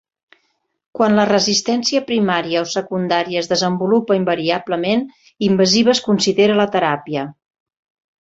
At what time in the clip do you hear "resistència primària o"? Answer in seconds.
1.29-2.69